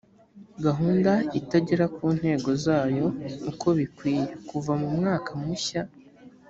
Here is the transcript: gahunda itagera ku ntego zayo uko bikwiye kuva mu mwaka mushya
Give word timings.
gahunda 0.65 1.11
itagera 1.39 1.85
ku 1.95 2.05
ntego 2.17 2.49
zayo 2.65 3.07
uko 3.51 3.67
bikwiye 3.77 4.23
kuva 4.49 4.71
mu 4.81 4.89
mwaka 4.97 5.29
mushya 5.41 5.81